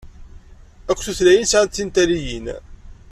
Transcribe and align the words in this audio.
Akk 0.91 0.99
tutlayin 1.05 1.47
sɛant 1.51 1.75
tintalyin. 1.75 2.45